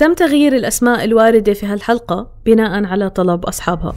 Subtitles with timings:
[0.00, 3.94] تم تغيير الأسماء الواردة في هالحلقة بناء على طلب أصحابها.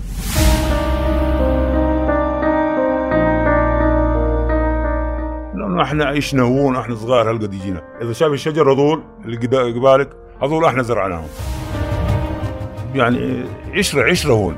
[5.56, 7.82] لأنه إحنا عشنا هون إحنا صغار هالقد يجينا.
[8.02, 9.38] إذا شايف الشجر هذول اللي
[9.72, 10.10] قبالك
[10.44, 11.28] هذول إحنا زرعناهم.
[12.96, 13.44] يعني
[13.74, 14.58] عشره عشرة هون.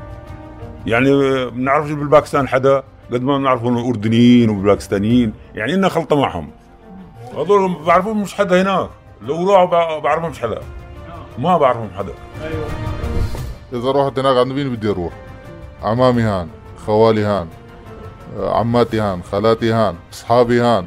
[0.86, 1.10] يعني
[1.50, 2.82] بنعرفش بالباكستان حدا
[3.12, 6.50] قد ما بنعرف هون الاردنيين والباكستانيين يعني لنا خلطة معهم.
[7.36, 8.88] هذول بعرفهم مش حدا هناك.
[9.22, 10.60] لو راحوا بع- بعرفهم مش حدا.
[11.40, 12.12] ما بعرفهم حدا.
[13.72, 15.12] إذا رحت هناك عند مين بدي أروح
[15.82, 16.48] عمامي هان
[16.86, 17.48] خوالي هان
[18.38, 20.86] عماتي هان خالاتي هان أصحابي هان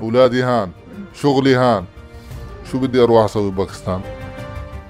[0.00, 0.70] أولادي هان
[1.14, 1.84] شغلي هان.
[2.72, 4.00] شو بدي أروح أسوي بباكستان؟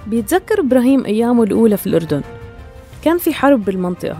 [0.06, 2.22] بيتذكر إبراهيم أيامه الأولى في الأردن.
[3.02, 4.18] كان في حرب بالمنطقة.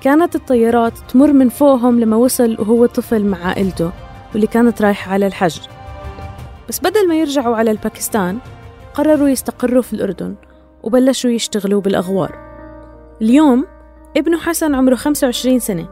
[0.00, 3.90] كانت الطيارات تمر من فوقهم لما وصل وهو طفل مع عائلته
[4.32, 5.60] واللي كانت رايحة على الحج
[6.68, 8.38] بس بدل ما يرجعوا على الباكستان
[8.98, 10.34] قرروا يستقروا في الأردن
[10.82, 12.38] وبلشوا يشتغلوا بالأغوار.
[13.22, 13.66] اليوم
[14.16, 15.88] ابنه حسن عمره 25 سنة.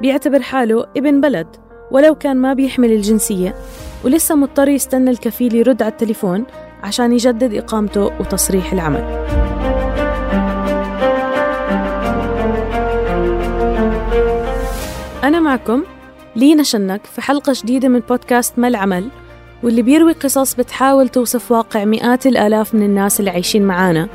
[0.00, 1.46] بيعتبر حاله ابن بلد
[1.90, 3.54] ولو كان ما بيحمل الجنسية
[4.04, 6.44] ولسه مضطر يستنى الكفيل يرد على التليفون
[6.82, 9.04] عشان يجدد إقامته وتصريح العمل.
[15.24, 15.84] أنا معكم
[16.36, 19.08] لينا شنك في حلقة جديدة من بودكاست ما العمل
[19.62, 24.08] واللي بيروي قصص بتحاول توصف واقع مئات الآلاف من الناس اللي عايشين معانا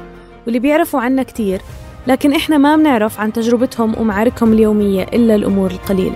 [0.45, 1.61] واللي بيعرفوا عنا كتير
[2.07, 6.15] لكن إحنا ما بنعرف عن تجربتهم ومعاركهم اليومية إلا الأمور القليلة.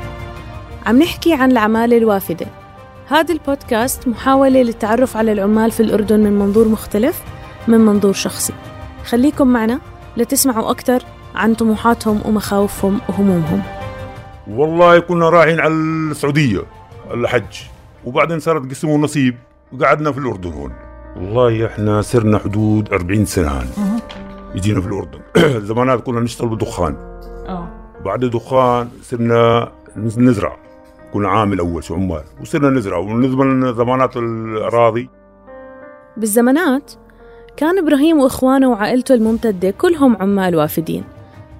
[0.85, 2.47] عم نحكي عن العمالة الوافدة.
[3.07, 7.21] هذا البودكاست محاولة للتعرف على العمال في الأردن من منظور مختلف
[7.67, 8.53] من منظور شخصي.
[9.05, 9.79] خليكم معنا
[10.17, 11.03] لتسمعوا أكثر
[11.35, 13.61] عن طموحاتهم ومخاوفهم وهمومهم.
[14.47, 16.61] والله كنا رايحين على السعودية
[17.13, 17.57] الحج.
[18.07, 19.35] وبعدين صارت قسم ونصيب
[19.73, 20.73] وقعدنا في الأردن هون.
[21.15, 23.67] والله إحنا صرنا حدود 40 سنة هان.
[24.55, 25.19] يجينا في الأردن.
[25.69, 26.95] زمانات كنا نشتغل بالدخان.
[28.05, 30.57] بعد الدخان صرنا نزرع.
[31.13, 32.23] كنا عامل اول شو عمال.
[32.41, 32.97] وصرنا نزرع.
[32.97, 35.09] ونزمن زمانات الأراضي.
[36.17, 36.91] بالزمانات
[37.57, 41.03] كان إبراهيم وإخوانه وعائلته الممتدة كلهم عمال وافدين.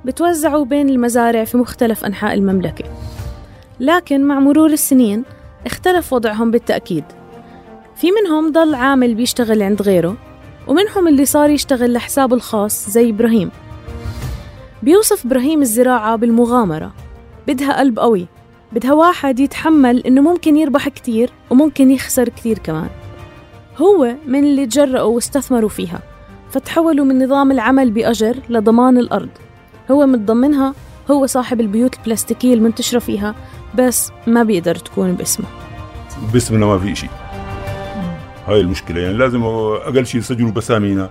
[0.05, 2.85] بتوزعوا بين المزارع في مختلف أنحاء المملكة.
[3.79, 5.23] لكن مع مرور السنين
[5.65, 7.03] اختلف وضعهم بالتأكيد.
[7.95, 10.15] في منهم ضل عامل بيشتغل عند غيره
[10.67, 13.51] ومنهم اللي صار يشتغل لحسابه الخاص زي إبراهيم.
[14.83, 16.91] بيوصف إبراهيم الزراعة بالمغامرة
[17.47, 18.27] بدها قلب قوي
[18.71, 22.89] بدها واحد يتحمل إنه ممكن يربح كتير وممكن يخسر كتير كمان.
[23.77, 25.99] هو من اللي تجرأوا واستثمروا فيها
[26.49, 29.29] فتحولوا من نظام العمل بأجر لضمان الأرض.
[29.91, 30.73] هو متضمنها
[31.11, 33.35] هو صاحب البيوت البلاستيكية المنتشرة فيها
[33.75, 35.45] بس ما بيقدر تكون باسمه.
[36.33, 37.09] باسمنا ما في شيء
[38.47, 39.01] هاي المشكلة.
[39.01, 41.09] يعني لازم أقل شيء يسجلوا بسامينا.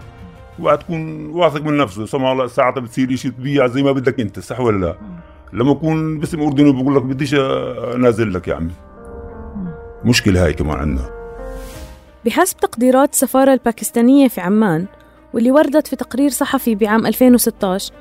[0.59, 2.07] وبعد تكون واثق من نفسه.
[2.07, 4.97] سمع الله ساعتها بتصير شيء تبيع زي ما بدك أنت صح ولا لا؟
[5.53, 7.35] لما يكون باسم أردني بقول لك بديش
[7.95, 8.73] أنازل لك يا عمي.
[10.05, 11.11] مشكلة هاي كمان عندنا.
[12.25, 14.87] بحسب تقديرات السفارة الباكستانية في عمان
[15.35, 17.93] واللي وردت في تقرير صحفي بعام 2016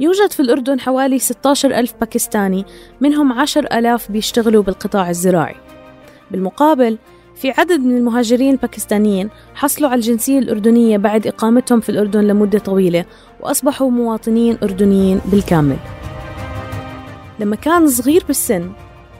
[0.00, 2.64] يوجد في الأردن حوالي 16 ألف باكستاني
[3.00, 5.54] منهم 10 ألاف بيشتغلوا بالقطاع الزراعي.
[6.30, 6.98] بالمقابل
[7.36, 13.04] في عدد من المهاجرين الباكستانيين حصلوا على الجنسية الأردنية بعد إقامتهم في الأردن لمدة طويلة
[13.40, 15.76] وأصبحوا مواطنين أردنيين بالكامل.
[17.38, 18.72] لما كان صغير بالسن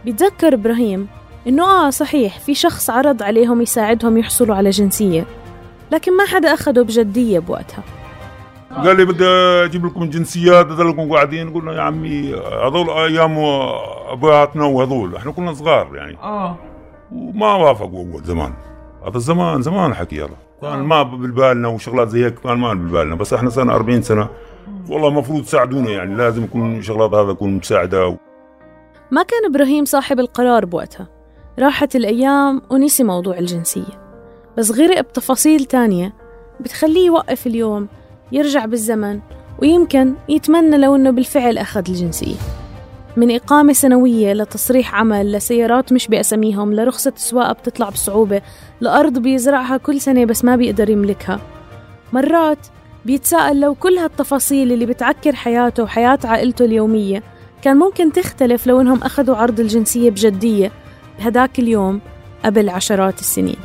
[0.05, 1.09] بيتذكر إبراهيم
[1.47, 5.27] إنه آه صحيح في شخص عرض عليهم يساعدهم يحصلوا على جنسية
[5.93, 8.00] لكن ما حدا أخده بجدية بوقتها.
[8.77, 9.25] قال لي بدي
[9.65, 13.39] أجيب لكم الجنسيات اضلكم قاعدين قلنا يا عمي هذول أيام
[14.09, 16.17] أبواتنا وهذول إحنا كنا صغار يعني.
[16.23, 16.57] آه.
[17.13, 18.53] وما وافقوا أول زمان.
[19.07, 20.37] هذا الزمان زمان حكي يلا.
[20.63, 24.29] كان ما بالبالنا وشغلات زي هيك كان ما بالبالنا بس إحنا صرنا 40 سنة.
[24.89, 28.17] والله المفروض تساعدونا يعني لازم يكون شغلات هذا تكون مساعدة
[29.11, 31.09] ما كان إبراهيم صاحب القرار بوقتها.
[31.59, 34.01] راحت الأيام ونسي موضوع الجنسية.
[34.59, 36.13] بس غرق بتفاصيل تانية
[36.61, 37.89] بتخليه يوقف اليوم
[38.33, 39.21] يرجع بالزمن
[39.59, 42.37] ويمكن يتمنى لو إنه بالفعل أخذ الجنسية.
[43.17, 48.43] من إقامة سنوية لتصريح عمل لسيارات مش بأساميهم لرخصة سواقة بتطلع بصعوبة
[48.81, 51.41] لأرض بيزرعها كل سنة بس ما بيقدر يملكها.
[52.13, 52.67] مرات
[53.05, 57.23] بيتساءل لو كل هالتفاصيل اللي بتعكر حياته وحياة عائلته اليومية
[57.63, 60.73] كان ممكن تختلف لو إنهم أخذوا عرض الجنسية بجدية
[61.19, 62.01] بهداك اليوم
[62.45, 63.57] قبل عشرات السنين.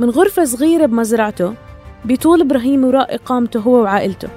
[0.00, 1.54] من غرفة صغيرة بمزرعته
[2.04, 4.28] بيطول إبراهيم وراء إقامته هو وعائلته.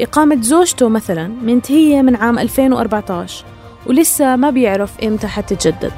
[0.00, 3.44] إقامة زوجته مثلا منتهية من عام 2014
[3.86, 5.92] ولسه ما بيعرف إمتى حتتجدد.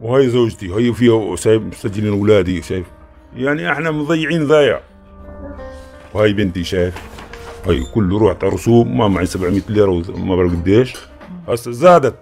[0.00, 2.86] وهي زوجتي هي فيها شايف مسجلين اولادي شايف؟
[3.36, 4.80] يعني إحنا مضيعين ضايع.
[6.14, 6.94] وهي بنتي شايف؟
[7.66, 10.96] هي كله رحت رسوم ما معي 700 ليرة وما بعرف قديش.
[11.48, 12.14] هسه زادت.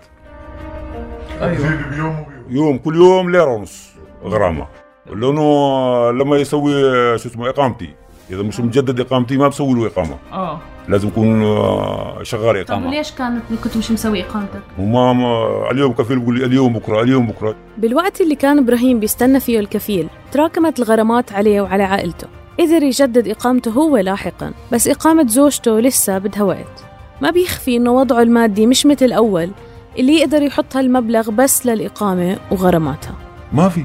[1.40, 2.26] أيوه.
[2.50, 3.90] يوم كل يوم ليره ونص
[4.25, 4.66] غرامة.
[5.06, 6.72] لأنه لما يسوي
[7.19, 7.94] شو اسمه إقامتي.
[8.31, 10.16] إذا مش مجدد إقامتي ما بسوي له إقامة.
[10.32, 10.60] آه.
[10.88, 15.92] لازم يكون آه، شغال طب اقامه ليش كانت كنت مش مسوي إقامتك؟ وما ما- اليوم
[15.92, 17.54] كفيل بقول لي اليوم بكرة اليوم بكرة.
[17.78, 22.26] بالوقت اللي كان إبراهيم بيستنى فيه الكفيل تراكمت الغرامات عليه وعلى عائلته.
[22.60, 26.84] قدر يجدد إقامته هو لاحقا بس إقامة زوجته لسه بدها وقت.
[27.22, 29.50] ما بيخفي إنه وضعه المادي مش مثل الأول.
[29.98, 33.14] اللي يقدر يحط هالمبلغ بس للإقامة وغراماتها.
[33.52, 33.84] ما في.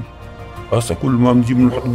[0.72, 1.86] هسه كل ما بنجيب بنحط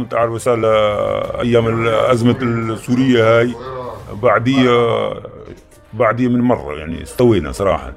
[0.00, 3.54] انت عارف صار لها أيام الازمه السورية هاي.
[4.22, 4.70] بعدية
[5.92, 7.92] بعدية من مرة يعني استوينا صراحة.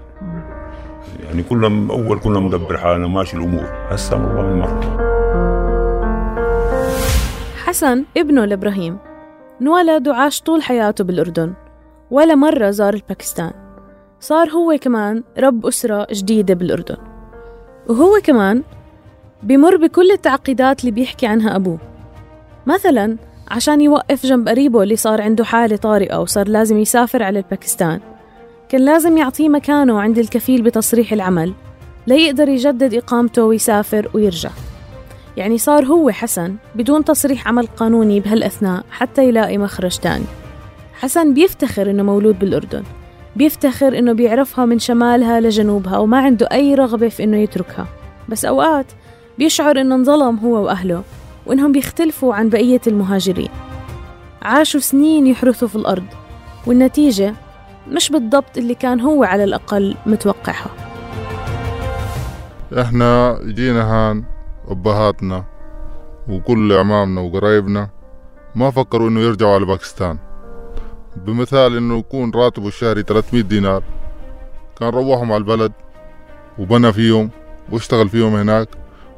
[1.24, 3.66] يعني كنا أول كنا مدبر حالنا ماشي الأمور.
[3.90, 5.04] هسه والله من مرة.
[7.66, 8.98] حسن ابنه لإبراهيم.
[9.62, 11.54] انولد وعاش طول حياته بالأردن.
[12.12, 13.63] ولا مرة زار الباكستان.
[14.24, 16.98] صار هو كمان رب أسرة جديدة بالأردن.
[17.90, 18.64] وهو كمان
[19.44, 21.78] بمر بكل التعقيدات اللي بيحكي عنها أبوه.
[22.66, 23.18] مثلا
[23.48, 28.00] عشان يوقف جنب قريبه اللي صار عنده حالة طارئة وصار لازم يسافر على الباكستان
[28.70, 31.54] كان لازم يعطيه مكانه عند الكفيل بتصريح العمل
[32.08, 34.52] ليقدر يجدد إقامته ويسافر ويرجع.
[35.38, 40.26] يعني صار هو حسن بدون تصريح عمل قانوني بهالأثناء حتى يلاقي مخرج تاني.
[40.94, 42.84] حسن بيفتخر إنه مولود بالأردن.
[43.36, 47.88] بيفتخر إنه بيعرفها من شمالها لجنوبها وما عنده أي رغبة في إنه يتركها.
[48.30, 48.86] بس أوقات
[49.38, 51.04] بيشعر إنه انظلم هو وأهله
[51.46, 53.50] وإنهم بيختلفوا عن بقية المهاجرين.
[54.42, 56.06] عاشوا سنين يحرثوا في الأرض
[56.68, 57.34] والنتيجة
[57.88, 60.70] مش بالضبط اللي كان هو على الأقل متوقعها.
[62.82, 64.24] إحنا جينا هان
[64.68, 65.46] أبهاتنا
[66.30, 67.90] وكل اعمامنا وقرايبنا
[68.56, 70.18] ما فكروا إنه يرجعوا على باكستان.
[71.16, 73.84] بمثال إنه يكون راتبه الشهري 300 دينار.
[74.80, 75.72] كان روحهم على البلد
[76.60, 77.30] وبنى فيهم
[77.72, 78.70] واشتغل فيهم هناك.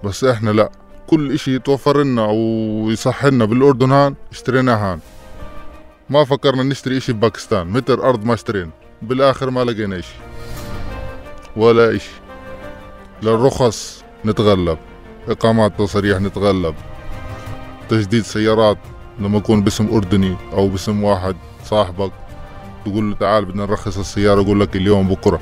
[0.04, 0.72] بس إحنا لا
[1.08, 5.00] كل إشي توفر لنا ويصح لنا بالأردن هان اشتريناه هان.
[6.10, 8.72] ما فكرنا نشتري إشي بباكستان متر أرض ما اشترينا.
[9.02, 10.16] بالآخر ما لقينا إشي.
[11.58, 12.12] ولا إشي.
[13.24, 14.78] للرخص نتغلب
[15.28, 16.76] إقامات تصريح نتغلب
[17.90, 18.78] تجديد سيارات
[19.20, 21.36] لما يكون باسم أردني أو باسم واحد.
[21.66, 22.12] صاحبك
[22.86, 25.40] تقول له تعال بدنا نرخص السيارة يقول لك اليوم بكرة.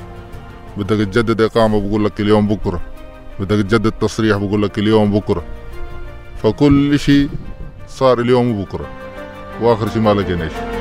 [0.76, 2.80] بدك تجدد إقامة بقول لك اليوم بكرة.
[3.40, 5.44] بدك تجدد تصريح بقول لك اليوم بكرة.
[6.42, 7.28] فكل شيء
[7.88, 8.86] صار اليوم وبكرة.
[9.62, 10.74] وآخر شيء ما لقينا شيء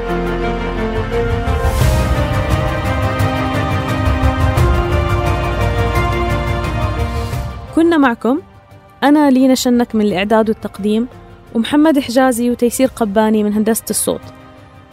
[7.75, 8.39] كنا معكم.
[9.03, 11.07] أنا لينا شنك من الإعداد والتقديم
[11.53, 14.42] ومحمد حجازي وتيسير قباني من هندسة الصوت.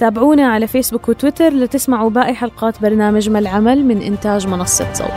[0.01, 5.11] تابعونا على فيسبوك وتويتر لتسمعوا باقي حلقات برنامج ما العمل من إنتاج منصة صوت.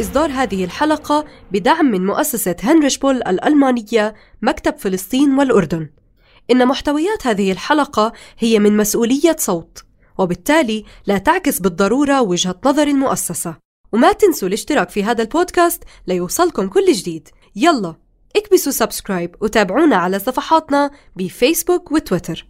[0.00, 5.88] إصدار هذه الحلقة بدعم من مؤسسة هنريش بول الألمانية مكتب فلسطين والأردن.
[6.50, 9.84] إن محتويات هذه الحلقة هي من مسؤولية صوت
[10.18, 13.56] وبالتالي لا تعكس بالضرورة وجهة نظر المؤسسة.
[13.92, 17.28] وما تنسوا الاشتراك في هذا البودكاست ليوصلكم كل جديد.
[17.56, 17.94] يلا
[18.36, 22.46] اكبسوا subscribe وتابعونا على صفحاتنا بفيسبوك وتويتر.